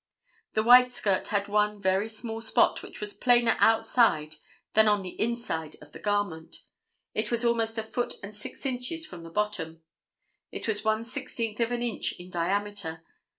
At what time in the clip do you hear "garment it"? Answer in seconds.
5.99-7.29